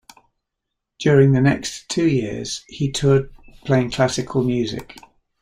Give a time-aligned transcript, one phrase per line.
[0.97, 3.31] During the next two years, he toured
[3.65, 4.97] playing classical music.